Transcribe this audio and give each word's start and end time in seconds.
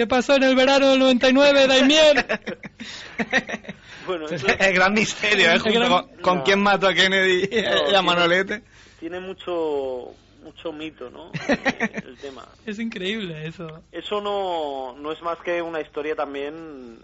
¿Qué 0.00 0.06
pasó 0.06 0.34
en 0.36 0.44
el 0.44 0.56
verano 0.56 0.88
del 0.92 0.98
99, 0.98 1.66
Daimier? 1.66 2.40
Bueno, 4.06 4.26
eso 4.30 4.46
El 4.46 4.72
gran 4.74 4.94
misterio, 4.94 5.50
¿eh? 5.50 5.52
El 5.52 5.60
Junto 5.60 5.78
gran- 5.78 5.90
con, 5.90 6.08
con 6.22 6.38
No. 6.38 6.44
quién 6.44 6.58
mató 6.62 6.88
a 6.88 6.94
Kennedy 6.94 7.40
y 7.52 7.58
a 7.58 7.84
tiene- 7.84 8.02
Manolete. 8.02 8.62
tiene 8.98 9.20
mucho 9.20 10.14
mucho 10.42 10.72
mito, 10.72 11.10
¿no? 11.10 11.30
Eh, 11.48 12.02
el 12.06 12.16
tema. 12.16 12.48
Es 12.64 12.78
increíble 12.78 13.46
eso. 13.46 13.82
Eso 13.92 14.22
no, 14.22 14.96
no 14.98 15.12
es 15.12 15.20
más 15.20 15.36
que 15.40 15.60
una 15.60 15.82
historia 15.82 16.16
también, 16.16 16.98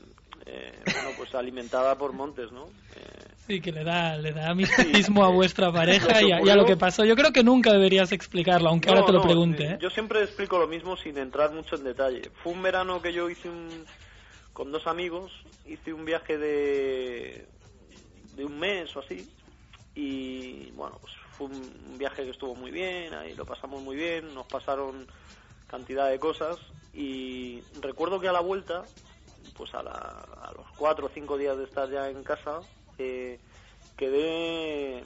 eh, 0.47 0.73
bueno, 0.91 1.11
pues 1.19 1.35
alimentada 1.35 1.97
por 1.99 2.15
Montes, 2.15 2.51
¿no? 2.51 2.65
Eh, 2.65 3.06
Sí, 3.47 3.61
que 3.61 3.71
le 3.71 3.85
da, 3.85 4.17
le 4.17 4.33
da 4.33 4.55
misticismo 4.55 5.25
a 5.25 5.31
vuestra 5.31 5.71
pareja 5.71 6.21
y 6.23 6.33
a, 6.33 6.43
y 6.45 6.49
a 6.51 6.57
lo 6.57 6.67
que 6.67 6.77
pasó. 6.77 7.05
Yo 7.05 7.15
creo 7.15 7.33
que 7.33 7.45
nunca 7.45 7.73
deberías 7.73 8.11
explicarlo, 8.13 8.69
aunque 8.71 8.89
ahora 8.89 9.05
te 9.07 9.13
lo 9.13 9.19
no, 9.19 9.25
pregunte. 9.25 9.63
eh, 9.63 9.73
¿eh? 9.73 9.79
Yo 9.81 9.91
siempre 9.91 10.23
explico 10.23 10.59
lo 10.59 10.67
mismo 10.67 10.97
sin 10.97 11.17
entrar 11.19 11.53
mucho 11.53 11.77
en 11.77 11.85
detalle. 11.85 12.31
Fue 12.43 12.53
un 12.53 12.63
verano 12.63 13.01
que 13.01 13.13
yo 13.13 13.31
hice 13.31 13.49
un, 13.49 13.87
con 14.53 14.73
dos 14.73 14.87
amigos, 14.89 15.31
hice 15.65 15.93
un 15.93 16.05
viaje 16.05 16.37
de, 16.39 17.47
de 18.37 18.45
un 18.45 18.59
mes 18.59 18.95
o 18.97 19.01
así, 19.01 19.29
y 19.95 20.71
bueno, 20.73 20.99
pues 21.01 21.13
fue 21.39 21.47
un 21.47 21.97
viaje 21.99 22.25
que 22.25 22.31
estuvo 22.31 22.55
muy 22.57 22.71
bien, 22.73 23.15
ahí 23.15 23.35
lo 23.35 23.47
pasamos 23.47 23.81
muy 23.81 23.95
bien, 23.97 24.35
nos 24.35 24.47
pasaron 24.47 25.07
cantidad 25.69 26.11
de 26.11 26.19
cosas, 26.19 26.59
y 26.93 27.63
recuerdo 27.81 28.19
que 28.21 28.29
a 28.29 28.33
la 28.33 28.41
vuelta, 28.41 28.87
pues 29.55 29.73
a, 29.75 29.83
la- 29.85 30.25
a 30.43 30.53
los 30.57 30.67
cuatro 30.77 31.07
o 31.07 31.11
cinco 31.15 31.39
días 31.39 31.57
de 31.57 31.65
estar 31.65 31.89
ya 31.91 32.09
en 32.09 32.25
casa, 32.25 32.63
eh, 32.99 33.39
quedé, 33.97 35.05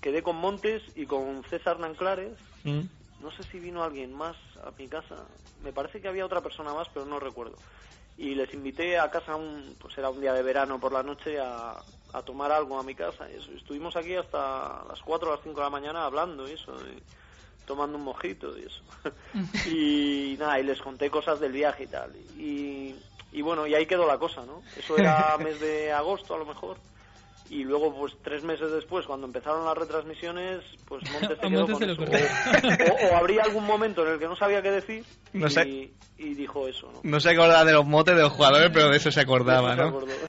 quedé 0.00 0.22
con 0.22 0.36
Montes 0.36 0.82
y 0.96 1.06
con 1.06 1.42
César 1.50 1.78
Nanclares, 1.78 2.32
Mm. 2.64 2.80
no 3.20 3.30
sé 3.32 3.42
si 3.42 3.58
vino 3.60 3.82
alguien 3.84 4.14
más 4.14 4.36
a 4.64 4.70
mi 4.78 4.88
casa. 4.88 5.16
Me 5.62 5.72
parece 5.72 6.00
que 6.00 6.08
había 6.08 6.24
otra 6.24 6.40
persona 6.40 6.72
más, 6.72 6.88
pero 6.94 7.04
no 7.04 7.20
recuerdo. 7.20 7.56
Y 8.16 8.34
les 8.34 8.54
invité 8.54 8.98
a 8.98 9.10
casa, 9.10 9.36
un, 9.36 9.76
pues 9.78 9.98
era 9.98 10.08
un 10.08 10.20
día 10.20 10.32
de 10.32 10.42
verano 10.42 10.78
por 10.80 10.92
la 10.92 11.02
noche, 11.02 11.38
a, 11.38 11.74
a 12.12 12.22
tomar 12.22 12.52
algo 12.52 12.78
a 12.78 12.82
mi 12.82 12.94
casa. 12.94 13.30
Y 13.30 13.36
eso. 13.36 13.50
Estuvimos 13.52 13.96
aquí 13.96 14.14
hasta 14.14 14.82
las 14.88 15.00
4 15.02 15.28
o 15.28 15.32
las 15.34 15.42
5 15.42 15.56
de 15.60 15.64
la 15.64 15.70
mañana 15.70 16.04
hablando 16.06 16.48
y 16.48 16.52
eso, 16.52 16.74
y 16.86 17.02
tomando 17.66 17.98
un 17.98 18.04
mojito 18.04 18.56
y 18.56 18.62
eso. 18.62 18.82
y 19.68 20.36
nada, 20.38 20.58
y 20.60 20.62
les 20.62 20.80
conté 20.80 21.10
cosas 21.10 21.40
del 21.40 21.52
viaje 21.52 21.84
y 21.84 21.88
tal. 21.88 22.14
Y, 22.38 22.94
y 23.32 23.42
bueno, 23.42 23.66
y 23.66 23.74
ahí 23.74 23.84
quedó 23.84 24.06
la 24.06 24.16
cosa, 24.18 24.44
¿no? 24.46 24.62
Eso 24.76 24.96
era 24.96 25.36
mes 25.42 25.60
de 25.60 25.92
agosto 25.92 26.34
a 26.34 26.38
lo 26.38 26.46
mejor. 26.46 26.78
Y 27.50 27.62
luego, 27.62 27.94
pues 27.94 28.14
tres 28.22 28.42
meses 28.42 28.72
después, 28.72 29.04
cuando 29.06 29.26
empezaron 29.26 29.64
las 29.66 29.76
retransmisiones, 29.76 30.60
pues 30.86 31.02
Montes 31.12 31.38
se 31.40 31.48
quedó 31.48 31.66
Montes 31.68 31.96
con 31.96 32.14
eso. 32.14 32.92
O, 32.92 33.06
o 33.12 33.16
habría 33.16 33.42
algún 33.42 33.64
momento 33.64 34.04
en 34.06 34.14
el 34.14 34.18
que 34.18 34.26
no 34.26 34.34
sabía 34.34 34.62
qué 34.62 34.70
decir 34.70 35.04
No 35.34 35.46
y, 35.46 35.50
sé. 35.50 35.90
y 36.18 36.34
dijo 36.34 36.66
eso, 36.66 36.90
¿no? 36.92 37.00
No 37.02 37.20
se 37.20 37.30
acordaba 37.30 37.64
de 37.64 37.72
los 37.74 37.84
motes 37.84 38.16
de 38.16 38.22
los 38.22 38.32
jugadores, 38.32 38.70
pero 38.72 38.88
de 38.88 38.96
eso 38.96 39.10
se 39.12 39.20
acordaba, 39.20 39.74
Eso 39.74 39.82
¿no? 39.90 40.00